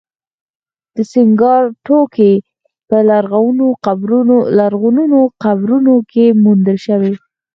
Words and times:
د 0.95 0.97
سینګار 1.11 1.63
توکي 1.85 2.33
په 2.89 2.97
لرغونو 4.59 5.19
قبرونو 5.43 5.95
کې 6.11 6.25
موندل 6.43 6.77
شوي 6.87 7.13